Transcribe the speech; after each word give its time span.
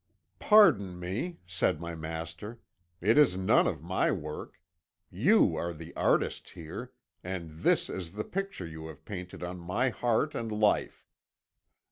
"'Pardon 0.39 0.99
me,' 0.99 1.37
said 1.45 1.79
my 1.79 1.93
master; 1.93 2.59
'it 3.01 3.19
is 3.19 3.37
none 3.37 3.67
of 3.67 3.83
my 3.83 4.09
work. 4.11 4.59
You 5.11 5.55
are 5.55 5.73
the 5.73 5.95
artist 5.95 6.49
here, 6.49 6.91
and 7.23 7.59
this 7.59 7.87
is 7.87 8.13
the 8.13 8.23
picture 8.23 8.65
you 8.65 8.87
have 8.87 9.05
painted 9.05 9.43
on 9.43 9.59
my 9.59 9.89
heart 9.89 10.33
and 10.33 10.51
life. 10.51 11.05